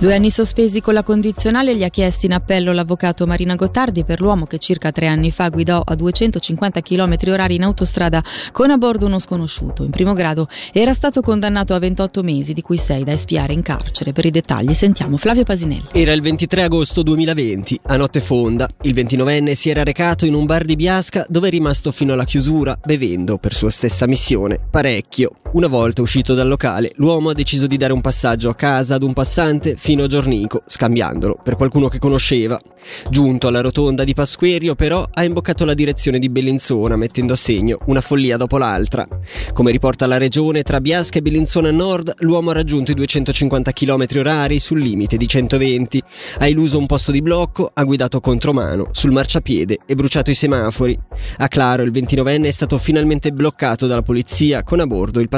Due 0.00 0.14
anni 0.14 0.30
sospesi 0.30 0.80
con 0.80 0.94
la 0.94 1.02
condizionale 1.02 1.74
li 1.74 1.82
ha 1.82 1.88
chiesti 1.88 2.26
in 2.26 2.32
appello 2.32 2.72
l'avvocato 2.72 3.26
Marina 3.26 3.56
Gottardi 3.56 4.04
per 4.04 4.20
l'uomo 4.20 4.46
che 4.46 4.58
circa 4.58 4.92
tre 4.92 5.08
anni 5.08 5.32
fa 5.32 5.48
guidò 5.48 5.82
a 5.84 5.96
250 5.96 6.80
km 6.82 7.16
orari 7.26 7.56
in 7.56 7.64
autostrada 7.64 8.22
con 8.52 8.70
a 8.70 8.76
bordo 8.76 9.06
uno 9.06 9.18
sconosciuto. 9.18 9.82
In 9.82 9.90
primo 9.90 10.12
grado 10.12 10.46
era 10.72 10.92
stato 10.92 11.20
condannato 11.20 11.74
a 11.74 11.80
28 11.80 12.22
mesi, 12.22 12.52
di 12.52 12.62
cui 12.62 12.76
6 12.76 13.02
da 13.02 13.10
espiare 13.10 13.54
in 13.54 13.62
carcere. 13.62 14.12
Per 14.12 14.24
i 14.24 14.30
dettagli 14.30 14.72
sentiamo 14.72 15.16
Flavio 15.16 15.42
Pasinelli. 15.42 15.88
Era 15.90 16.12
il 16.12 16.22
23 16.22 16.62
agosto 16.62 17.02
2020, 17.02 17.80
a 17.86 17.96
notte 17.96 18.20
fonda. 18.20 18.68
Il 18.82 18.94
29enne 18.94 19.54
si 19.54 19.68
era 19.68 19.82
recato 19.82 20.26
in 20.26 20.34
un 20.34 20.46
bar 20.46 20.64
di 20.64 20.76
Biasca 20.76 21.26
dove 21.28 21.48
è 21.48 21.50
rimasto 21.50 21.90
fino 21.90 22.12
alla 22.12 22.24
chiusura, 22.24 22.78
bevendo 22.84 23.36
per 23.38 23.52
sua 23.52 23.70
stessa 23.70 24.06
missione 24.06 24.60
parecchio. 24.70 25.32
Una 25.50 25.66
volta 25.66 26.02
uscito 26.02 26.34
dal 26.34 26.46
locale, 26.46 26.92
l'uomo 26.96 27.30
ha 27.30 27.32
deciso 27.32 27.66
di 27.66 27.78
dare 27.78 27.94
un 27.94 28.02
passaggio 28.02 28.50
a 28.50 28.54
casa 28.54 28.96
ad 28.96 29.02
un 29.02 29.14
passante 29.14 29.76
fino 29.78 30.04
a 30.04 30.06
Giornico, 30.06 30.62
scambiandolo 30.66 31.38
per 31.42 31.56
qualcuno 31.56 31.88
che 31.88 31.98
conosceva. 31.98 32.60
Giunto 33.08 33.48
alla 33.48 33.62
rotonda 33.62 34.04
di 34.04 34.12
Pasquerio, 34.12 34.74
però, 34.74 35.08
ha 35.10 35.24
imboccato 35.24 35.64
la 35.64 35.72
direzione 35.72 36.18
di 36.18 36.28
Bellinzona, 36.28 36.96
mettendo 36.96 37.32
a 37.32 37.36
segno 37.36 37.78
una 37.86 38.02
follia 38.02 38.36
dopo 38.36 38.58
l'altra. 38.58 39.08
Come 39.54 39.70
riporta 39.70 40.06
la 40.06 40.18
regione, 40.18 40.62
tra 40.62 40.82
Biasca 40.82 41.18
e 41.18 41.22
Bellinzona 41.22 41.70
Nord, 41.70 42.12
l'uomo 42.18 42.50
ha 42.50 42.54
raggiunto 42.54 42.90
i 42.90 42.94
250 42.94 43.72
km 43.72 44.04
orari 44.16 44.58
sul 44.58 44.80
limite 44.80 45.16
di 45.16 45.26
120. 45.26 46.02
Ha 46.40 46.46
illuso 46.46 46.76
un 46.76 46.86
posto 46.86 47.10
di 47.10 47.22
blocco, 47.22 47.70
ha 47.72 47.84
guidato 47.84 48.20
contromano, 48.20 48.90
sul 48.92 49.12
marciapiede 49.12 49.78
e 49.86 49.94
bruciato 49.94 50.30
i 50.30 50.34
semafori. 50.34 50.98
A 51.38 51.48
Claro, 51.48 51.82
il 51.82 51.90
29enne 51.90 52.44
è 52.44 52.50
stato 52.50 52.76
finalmente 52.76 53.32
bloccato 53.32 53.86
dalla 53.86 54.02
polizia 54.02 54.62
con 54.62 54.80
a 54.80 54.86
bordo 54.86 55.20
il 55.20 55.28
passante 55.28 55.36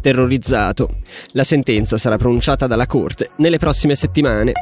terrorizzato. 0.00 0.98
La 1.32 1.44
sentenza 1.44 1.98
sarà 1.98 2.16
pronunciata 2.16 2.66
dalla 2.66 2.86
Corte 2.86 3.30
nelle 3.36 3.58
prossime 3.58 3.94
settimane. 3.94 4.52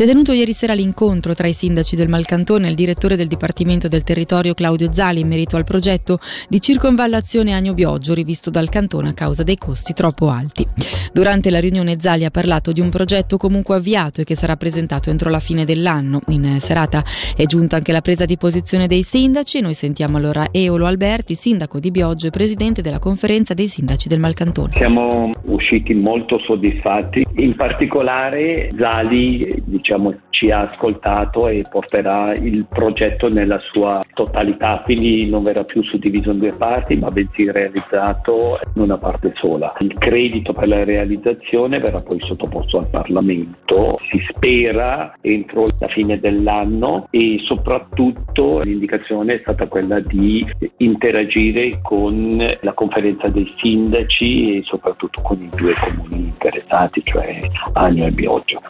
Si 0.00 0.06
è 0.06 0.08
tenuto 0.08 0.32
ieri 0.32 0.54
sera 0.54 0.72
l'incontro 0.72 1.34
tra 1.34 1.46
i 1.46 1.52
sindaci 1.52 1.94
del 1.94 2.08
Malcantone 2.08 2.66
e 2.66 2.70
il 2.70 2.74
direttore 2.74 3.16
del 3.16 3.26
Dipartimento 3.26 3.86
del 3.86 4.02
Territorio 4.02 4.54
Claudio 4.54 4.90
Zali 4.90 5.20
in 5.20 5.28
merito 5.28 5.58
al 5.58 5.64
progetto 5.64 6.18
di 6.48 6.58
circonvallazione 6.58 7.52
Agno 7.52 7.74
Bioggio 7.74 8.14
rivisto 8.14 8.48
dal 8.48 8.70
Cantone 8.70 9.10
a 9.10 9.12
causa 9.12 9.42
dei 9.42 9.58
costi 9.58 9.92
troppo 9.92 10.30
alti. 10.30 10.66
Durante 11.12 11.50
la 11.50 11.60
riunione 11.60 12.00
Zali 12.00 12.24
ha 12.24 12.30
parlato 12.30 12.72
di 12.72 12.80
un 12.80 12.88
progetto 12.88 13.36
comunque 13.36 13.76
avviato 13.76 14.22
e 14.22 14.24
che 14.24 14.34
sarà 14.34 14.56
presentato 14.56 15.10
entro 15.10 15.28
la 15.28 15.38
fine 15.38 15.66
dell'anno. 15.66 16.22
In 16.28 16.60
serata 16.60 17.02
è 17.36 17.44
giunta 17.44 17.76
anche 17.76 17.92
la 17.92 18.00
presa 18.00 18.24
di 18.24 18.38
posizione 18.38 18.86
dei 18.86 19.02
sindaci. 19.02 19.60
Noi 19.60 19.74
sentiamo 19.74 20.16
allora 20.16 20.46
Eolo 20.50 20.86
Alberti, 20.86 21.34
sindaco 21.34 21.78
di 21.78 21.90
Bioggio 21.90 22.28
e 22.28 22.30
presidente 22.30 22.80
della 22.80 23.00
conferenza 23.00 23.52
dei 23.52 23.68
sindaci 23.68 24.08
del 24.08 24.18
Malcantone. 24.18 24.72
Siamo 24.76 25.30
usciti 25.44 25.92
molto 25.92 26.38
soddisfatti, 26.38 27.22
in 27.34 27.54
particolare 27.54 28.70
Zali 28.78 29.62
diciamo, 29.90 30.14
ci 30.40 30.50
ha 30.50 30.70
ascoltato 30.70 31.48
e 31.48 31.66
porterà 31.68 32.32
il 32.32 32.64
progetto 32.66 33.28
nella 33.28 33.58
sua 33.70 34.00
totalità, 34.14 34.80
quindi 34.84 35.28
non 35.28 35.42
verrà 35.42 35.64
più 35.64 35.82
suddiviso 35.82 36.30
in 36.30 36.38
due 36.38 36.52
parti, 36.52 36.96
ma 36.96 37.10
bensì 37.10 37.50
realizzato 37.50 38.58
in 38.74 38.80
una 38.80 38.96
parte 38.96 39.34
sola. 39.36 39.74
Il 39.80 39.92
credito 39.98 40.54
per 40.54 40.68
la 40.68 40.82
realizzazione 40.82 41.78
verrà 41.78 42.00
poi 42.00 42.18
sottoposto 42.20 42.78
al 42.78 42.88
Parlamento, 42.88 43.98
si 44.10 44.18
spera 44.30 45.12
entro 45.20 45.66
la 45.78 45.88
fine 45.88 46.18
dell'anno 46.18 47.06
e 47.10 47.42
soprattutto 47.44 48.60
l'indicazione 48.60 49.34
è 49.34 49.38
stata 49.42 49.66
quella 49.66 50.00
di 50.00 50.46
interagire 50.78 51.80
con 51.82 52.42
la 52.62 52.72
conferenza 52.72 53.28
dei 53.28 53.52
sindaci 53.60 54.56
e 54.56 54.62
soprattutto 54.64 55.20
con 55.20 55.38
i 55.38 55.50
due 55.54 55.74
comuni 55.74 56.28
interessati, 56.28 57.02
cioè 57.04 57.40
Agno 57.74 58.06
e 58.06 58.10
Bioggio. 58.10 58.62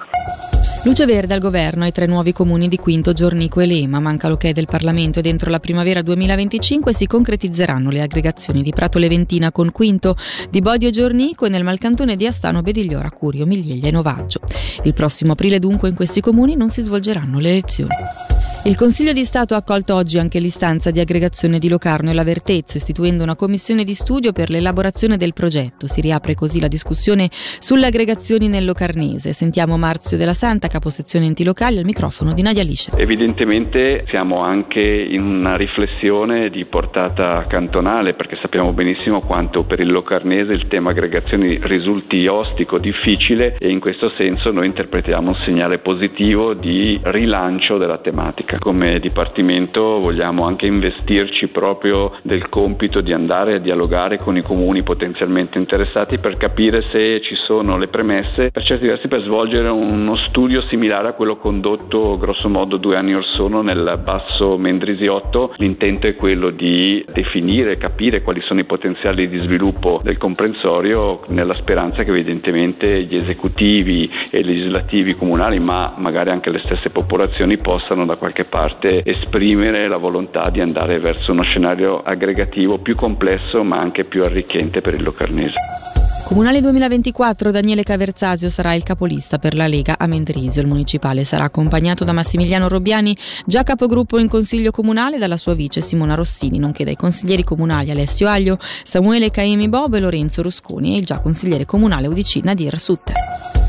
Luce 0.83 1.05
verde 1.05 1.35
al 1.35 1.41
governo 1.41 1.60
ai 1.61 1.93
tre 1.93 2.07
nuovi 2.07 2.33
comuni 2.33 2.69
di 2.69 2.79
Quinto, 2.79 3.13
Giornico 3.13 3.61
e 3.61 3.67
Lema. 3.67 4.01
Manca 4.01 4.29
l'ok 4.29 4.51
del 4.51 4.67
Parlamento 4.67 5.19
e 5.19 5.23
dentro 5.23 5.51
la 5.51 5.61
primavera 5.61 6.01
2025 6.01 6.95
si 6.95 7.07
concretizzeranno 7.07 7.91
le 7.91 8.01
aggregazioni 8.01 8.63
di 8.63 8.73
Prato 8.73 8.99
Leventina 8.99 9.53
con 9.53 9.71
Quinto, 9.71 10.17
di 10.49 10.61
Bodio 10.61 10.91
Giornico 10.91 11.45
e 11.45 11.51
nel 11.51 11.63
Malcantone 11.63 12.17
di 12.17 12.27
Astano, 12.27 12.63
Bedigliora, 12.63 13.11
Curio, 13.11 13.45
Miglieglia 13.45 13.89
e 13.89 13.91
Novaggio. 13.91 14.41
Il 14.85 14.95
prossimo 14.95 15.33
aprile 15.33 15.59
dunque 15.59 15.91
in 15.91 15.95
questi 15.95 16.23
comuni 16.23 16.57
non 16.57 16.71
si 16.71 16.81
svolgeranno 16.81 17.39
le 17.39 17.51
elezioni. 17.51 18.40
Il 18.63 18.77
Consiglio 18.77 19.15
di 19.15 19.25
Stato 19.25 19.55
ha 19.55 19.57
accolto 19.57 19.95
oggi 19.95 20.19
anche 20.19 20.39
l'istanza 20.39 20.91
di 20.91 21.01
aggregazione 21.01 21.59
di 21.59 21.71
Locarno 21.71 22.11
e 22.11 22.13
Lavertezzo, 22.13 22.77
istituendo 22.77 23.23
una 23.23 23.35
commissione 23.35 23.85
di 23.85 23.95
studio 23.95 24.33
per 24.33 24.51
l'elaborazione 24.51 25.17
del 25.17 25.33
progetto. 25.33 25.87
Si 25.87 26.03
riapre 26.03 26.35
così 26.35 26.61
la 26.61 26.69
discussione 26.69 27.31
sulle 27.31 27.87
aggregazioni 27.87 28.49
nel 28.49 28.67
Locarnese. 28.67 29.33
Sentiamo 29.33 29.79
Marzio 29.79 30.19
della 30.19 30.35
Santa, 30.35 30.69
caposezione 30.69 31.25
enti 31.25 31.43
locali, 31.43 31.79
al 31.79 31.87
microfono 31.87 32.35
di 32.35 32.43
Nadia 32.43 32.63
Lisce. 32.63 32.91
Evidentemente 32.97 34.05
siamo 34.09 34.41
anche 34.41 34.79
in 34.79 35.23
una 35.23 35.57
riflessione 35.57 36.51
di 36.51 36.67
portata 36.67 37.47
cantonale, 37.49 38.13
perché 38.13 38.37
sappiamo 38.43 38.75
benissimo 38.75 39.23
quanto 39.23 39.65
per 39.65 39.81
il 39.81 39.91
Locarnese 39.91 40.53
il 40.53 40.69
tema 40.69 40.91
aggregazioni 40.91 41.59
risulti 41.63 42.27
ostico, 42.27 42.77
difficile 42.77 43.57
e 43.59 43.71
in 43.71 43.81
questo 43.81 44.13
senso 44.19 44.51
noi 44.51 44.67
interpretiamo 44.67 45.31
un 45.31 45.37
segnale 45.47 45.79
positivo 45.79 46.53
di 46.53 47.01
rilancio 47.05 47.79
della 47.79 47.97
tematica 47.97 48.49
ricerca. 48.51 48.57
Come 48.59 48.99
Dipartimento 48.99 50.01
vogliamo 50.01 50.45
anche 50.45 50.67
investirci 50.67 51.49
proprio 51.49 52.19
del 52.23 52.49
compito 52.49 53.01
di 53.01 53.13
andare 53.13 53.55
a 53.55 53.59
dialogare 53.59 54.19
con 54.19 54.37
i 54.37 54.43
comuni 54.43 54.83
potenzialmente 54.83 55.59
interessati 55.59 56.19
per 56.19 56.37
capire 56.37 56.83
se 56.91 57.21
ci 57.23 57.35
sono 57.47 57.77
le 57.77 57.89
premesse 57.89 58.51
per 58.51 58.65
certi 58.65 58.87
versi 58.87 59.09
per 59.09 59.23
svolgere 59.23 59.69
uno 59.69 60.17
studio 60.29 60.63
similare 60.63 61.09
a 61.09 61.13
quello 61.13 61.37
condotto 61.37 62.19
grosso 62.19 62.49
modo 62.49 62.77
due 62.77 62.97
anni 62.97 63.15
or 63.15 63.25
sono 63.25 63.63
nel 63.63 64.01
basso 64.03 64.57
Mendrisiotto. 64.57 65.55
L'intento 65.57 66.07
è 66.07 66.17
quello 66.17 66.51
di 66.51 67.05
definire, 67.13 67.77
capire 67.77 68.23
quali 68.23 68.41
sono 68.43 68.61
i 68.61 68.65
potenziali 68.65 69.29
di 69.29 69.39
sviluppo 69.39 70.01
del 70.03 70.19
comprensorio 70.19 71.23
nella 71.29 71.55
speranza 71.55 72.03
che 72.03 72.11
evidentemente 72.11 73.05
gli 73.05 73.17
esecutivi 73.17 74.11
e 74.31 74.43
legislativi 74.43 75.15
comunali 75.15 75.59
ma 75.59 75.95
magari 75.97 76.31
anche 76.31 76.51
le 76.51 76.61
stesse 76.65 76.91
popolazioni 76.91 77.59
possano 77.59 78.07
da 78.07 78.17
qualche 78.17 78.40
qualche 78.41 78.45
parte 78.45 79.03
esprimere 79.05 79.89
la 79.89 79.97
volontà 79.97 80.49
di 80.51 80.61
andare 80.61 80.99
verso 80.99 81.33
uno 81.33 81.43
scenario 81.43 82.03
aggregativo 82.03 82.79
più 82.79 82.95
complesso 82.95 83.63
ma 83.63 83.79
anche 83.79 84.05
più 84.05 84.23
arricchente 84.23 84.81
per 84.81 84.95
il 84.95 85.03
Locarnese. 85.03 86.10
Comunale 86.25 86.61
2024 86.61 87.51
Daniele 87.51 87.83
Caverzasio 87.83 88.49
sarà 88.49 88.75
il 88.75 88.85
capolista 88.85 89.39
per 89.39 89.55
la 89.55 89.67
Lega 89.67 89.97
a 89.99 90.07
Mendrisio. 90.07 90.63
Il 90.63 90.69
municipale 90.69 91.25
sarà 91.25 91.45
accompagnato 91.45 92.05
da 92.05 92.13
Massimiliano 92.13 92.69
Robbiani, 92.69 93.17
già 93.45 93.63
capogruppo 93.63 94.19
in 94.19 94.29
consiglio 94.29 94.71
comunale, 94.71 95.19
dalla 95.19 95.37
sua 95.37 95.55
vice 95.55 95.81
Simona 95.81 96.15
Rossini, 96.15 96.59
nonché 96.59 96.85
dai 96.85 96.97
consiglieri 96.97 97.43
comunali 97.43 97.91
Alessio 97.91 98.29
Aglio, 98.29 98.59
Samuele 98.85 99.31
Caemi 99.31 99.69
Bob 99.69 99.95
e 99.95 100.01
Lorenzo 100.01 100.43
Rusconi 100.43 100.95
e 100.95 100.99
il 100.99 101.05
già 101.05 101.19
consigliere 101.19 101.67
comunale 101.67 102.07
UDC 102.07 102.41
Nadir 102.45 102.79
Sutter. 102.79 103.17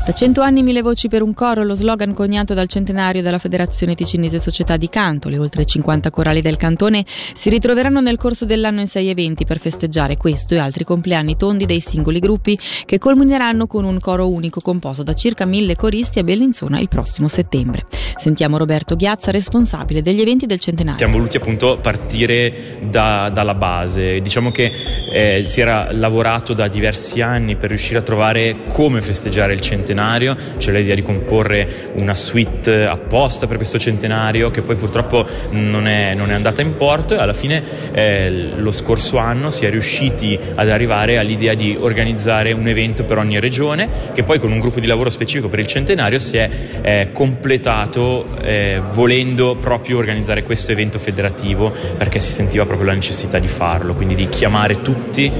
Da 0.04 0.12
cento 0.12 0.40
anni 0.40 0.64
mille 0.64 0.82
voci 0.82 1.06
per 1.06 1.22
un 1.22 1.32
coro, 1.32 1.62
lo 1.62 1.74
slogan 1.74 2.12
coniato 2.12 2.54
dal 2.54 2.66
centenario 2.66 3.22
della 3.22 3.38
Federazione 3.38 3.94
Ticinese 3.94 4.40
Società 4.40 4.76
di 4.76 4.88
Canto. 4.88 5.28
Le 5.28 5.38
oltre 5.38 5.64
50 5.64 6.10
corali 6.10 6.42
del 6.42 6.56
cantone 6.56 7.04
si 7.06 7.48
ritroveranno 7.50 8.00
nel 8.00 8.16
corso 8.16 8.44
dell'anno 8.44 8.80
in 8.80 8.88
sei 8.88 9.10
eventi 9.10 9.44
per 9.44 9.60
festeggiare 9.60 10.16
questo 10.16 10.54
e 10.54 10.58
altri 10.58 10.82
compleanni 10.82 11.36
tondi 11.36 11.66
dei 11.66 11.78
singoli 11.78 12.18
gruppi 12.18 12.41
che 12.42 12.98
culmineranno 12.98 13.66
con 13.66 13.84
un 13.84 13.98
coro 14.00 14.28
unico 14.28 14.60
composto 14.60 15.02
da 15.02 15.14
circa 15.14 15.46
mille 15.46 15.76
coristi 15.76 16.18
a 16.18 16.24
Bellinzona 16.24 16.80
il 16.80 16.88
prossimo 16.88 17.28
settembre. 17.28 17.84
Sentiamo 18.16 18.58
Roberto 18.58 18.96
Ghiazza, 18.96 19.30
responsabile 19.30 20.02
degli 20.02 20.20
eventi 20.20 20.46
del 20.46 20.58
centenario. 20.58 20.98
Siamo 20.98 21.16
voluti 21.16 21.36
appunto 21.36 21.78
partire 21.80 22.78
da, 22.82 23.30
dalla 23.32 23.54
base. 23.54 24.20
Diciamo 24.20 24.50
che 24.50 24.72
eh, 25.12 25.42
si 25.46 25.60
era 25.60 25.92
lavorato 25.92 26.52
da 26.52 26.68
diversi 26.68 27.20
anni 27.20 27.56
per 27.56 27.68
riuscire 27.70 27.98
a 27.98 28.02
trovare 28.02 28.64
come 28.68 29.00
festeggiare 29.00 29.52
il 29.52 29.60
centenario 29.60 30.36
c'è 30.56 30.72
l'idea 30.72 30.94
di 30.94 31.02
comporre 31.02 31.90
una 31.94 32.14
suite 32.14 32.84
apposta 32.84 33.46
per 33.46 33.56
questo 33.56 33.78
centenario 33.78 34.50
che 34.50 34.62
poi 34.62 34.76
purtroppo 34.76 35.26
non 35.50 35.86
è, 35.86 36.14
non 36.14 36.30
è 36.30 36.34
andata 36.34 36.62
in 36.62 36.76
porto 36.76 37.14
e 37.14 37.18
alla 37.18 37.32
fine 37.32 37.62
eh, 37.92 38.52
lo 38.56 38.70
scorso 38.70 39.18
anno 39.18 39.50
si 39.50 39.66
è 39.66 39.70
riusciti 39.70 40.38
ad 40.54 40.68
arrivare 40.68 41.18
all'idea 41.18 41.54
di 41.54 41.76
organizzare 41.78 42.31
un 42.32 42.66
evento 42.66 43.04
per 43.04 43.18
ogni 43.18 43.38
regione 43.38 43.88
che 44.12 44.22
poi 44.22 44.38
con 44.38 44.50
un 44.50 44.58
gruppo 44.58 44.80
di 44.80 44.86
lavoro 44.86 45.10
specifico 45.10 45.48
per 45.48 45.58
il 45.58 45.66
centenario 45.66 46.18
si 46.18 46.38
è 46.38 46.48
eh, 46.80 47.08
completato 47.12 48.26
eh, 48.42 48.80
volendo 48.92 49.56
proprio 49.56 49.98
organizzare 49.98 50.42
questo 50.42 50.72
evento 50.72 50.98
federativo 50.98 51.72
perché 51.96 52.18
si 52.18 52.32
sentiva 52.32 52.64
proprio 52.64 52.86
la 52.86 52.94
necessità 52.94 53.38
di 53.38 53.48
farlo, 53.48 53.94
quindi 53.94 54.14
di 54.14 54.28
chiamare 54.28 54.80
tutti 54.80 55.30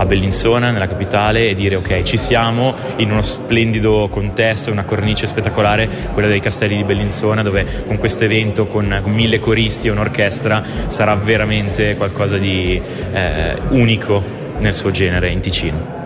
a 0.00 0.06
Bellinzona, 0.06 0.70
nella 0.70 0.88
capitale, 0.88 1.50
e 1.50 1.54
dire 1.54 1.76
ok, 1.76 2.02
ci 2.02 2.16
siamo 2.16 2.74
in 2.96 3.10
uno 3.10 3.20
splendido 3.20 4.08
contesto, 4.10 4.72
una 4.72 4.84
cornice 4.84 5.26
spettacolare, 5.26 5.88
quella 6.14 6.28
dei 6.28 6.40
castelli 6.40 6.76
di 6.76 6.84
Bellinzona, 6.84 7.42
dove 7.42 7.84
con 7.86 7.98
questo 7.98 8.24
evento, 8.24 8.66
con, 8.66 8.98
con 9.02 9.12
mille 9.12 9.38
coristi 9.40 9.88
e 9.88 9.90
un'orchestra, 9.90 10.64
sarà 10.86 11.14
veramente 11.16 11.96
qualcosa 11.96 12.38
di 12.38 12.80
eh, 13.12 13.54
unico 13.68 14.22
nel 14.58 14.74
suo 14.74 14.90
genere 14.90 15.28
in 15.28 15.40
Ticino. 15.40 15.99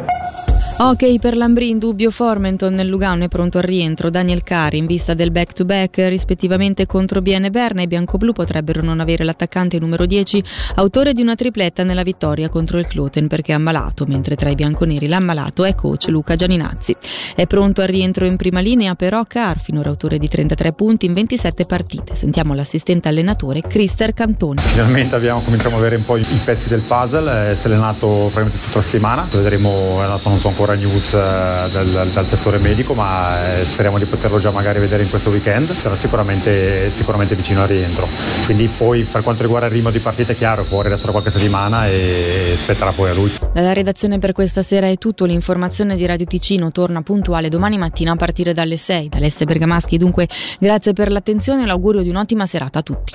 Ok 0.76 1.20
per 1.20 1.36
Lambri 1.36 1.68
in 1.68 1.78
dubbio 1.78 2.10
Formenton 2.10 2.74
nel 2.74 2.88
Lugano 2.88 3.22
è 3.22 3.28
pronto 3.28 3.58
al 3.58 3.64
rientro. 3.64 4.10
Daniel 4.10 4.42
Cari 4.42 4.78
in 4.78 4.86
vista 4.86 5.14
del 5.14 5.30
back 5.30 5.52
to 5.52 5.64
back 5.64 5.98
rispettivamente 6.08 6.84
contro 6.84 7.22
Biene 7.22 7.50
Berna 7.50 7.82
i 7.82 7.86
bianco-blu 7.86 8.32
potrebbero 8.32 8.82
non 8.82 8.98
avere 8.98 9.22
l'attaccante 9.22 9.78
numero 9.78 10.04
10 10.04 10.42
autore 10.74 11.12
di 11.12 11.22
una 11.22 11.36
tripletta 11.36 11.84
nella 11.84 12.02
vittoria 12.02 12.48
contro 12.48 12.80
il 12.80 12.88
Cloten 12.88 13.28
perché 13.28 13.52
è 13.52 13.54
ammalato 13.54 14.04
mentre 14.04 14.34
tra 14.34 14.50
i 14.50 14.56
bianconeri 14.56 15.06
l'ammalato 15.06 15.62
è 15.62 15.76
coach 15.76 16.08
Luca 16.08 16.34
Gianinazzi. 16.34 16.96
È 17.36 17.46
pronto 17.46 17.80
al 17.80 17.86
rientro 17.86 18.24
in 18.24 18.34
prima 18.34 18.58
linea 18.58 18.96
però 18.96 19.22
Car 19.28 19.60
finora 19.60 19.90
autore 19.90 20.18
di 20.18 20.26
33 20.28 20.72
punti 20.72 21.06
in 21.06 21.14
27 21.14 21.66
partite. 21.66 22.16
Sentiamo 22.16 22.52
l'assistente 22.52 23.06
allenatore 23.06 23.60
Crister 23.60 24.12
Cantoni 24.12 24.60
finalmente 24.60 25.14
abbiamo 25.14 25.40
cominciato 25.40 25.76
a 25.76 25.78
avere 25.78 25.94
un 25.94 26.04
po' 26.04 26.16
i 26.16 26.40
pezzi 26.44 26.68
del 26.68 26.80
puzzle. 26.80 27.50
Eh, 27.50 27.52
è 27.52 27.58
allenato 27.62 28.06
probabilmente 28.06 28.58
tutta 28.58 28.78
la 28.78 28.82
settimana. 28.82 29.28
Vedremo 29.30 30.02
adesso 30.02 30.28
non 30.28 30.40
so 30.40 30.48
ancora 30.48 30.63
ancora 30.64 30.74
news 30.74 31.12
eh, 31.12 31.70
dal, 31.70 32.10
dal, 32.12 32.26
settore 32.26 32.58
medico, 32.58 32.94
ma 32.94 33.58
eh, 33.58 33.66
speriamo 33.66 33.98
di 33.98 34.06
poterlo 34.06 34.38
già 34.38 34.50
magari 34.50 34.80
vedere 34.80 35.02
in 35.02 35.10
questo 35.10 35.30
weekend. 35.30 35.70
Sarà 35.72 35.96
sicuramente, 35.96 36.90
sicuramente 36.90 37.34
vicino 37.34 37.62
al 37.62 37.68
rientro. 37.68 38.08
Quindi 38.44 38.68
poi 38.68 39.02
per 39.02 39.22
quanto 39.22 39.42
riguarda 39.42 39.66
il 39.66 39.72
ritmo 39.72 39.90
di 39.90 39.98
partita 39.98 40.32
è 40.32 40.36
chiaro, 40.36 40.64
fuori 40.64 40.88
da 40.88 40.96
qualche 40.96 41.30
settimana 41.30 41.86
e 41.86 42.54
spetterà 42.56 42.92
poi 42.92 43.10
a 43.10 43.14
lui. 43.14 43.32
Dalla 43.52 43.72
redazione 43.72 44.18
per 44.18 44.32
questa 44.32 44.62
sera 44.62 44.88
è 44.88 44.96
tutto, 44.96 45.26
l'informazione 45.26 45.96
di 45.96 46.06
Radio 46.06 46.26
Ticino 46.26 46.72
torna 46.72 47.02
puntuale 47.02 47.48
domani 47.48 47.76
mattina 47.76 48.12
a 48.12 48.16
partire 48.16 48.52
dalle 48.52 48.76
6. 48.76 49.08
Da 49.10 49.18
Alessia 49.18 49.44
Bergamaschi 49.44 49.98
dunque 49.98 50.28
grazie 50.58 50.92
per 50.92 51.12
l'attenzione 51.12 51.62
e 51.62 51.66
l'augurio 51.66 52.02
di 52.02 52.08
un'ottima 52.08 52.46
serata 52.46 52.78
a 52.78 52.82
tutti. 52.82 53.12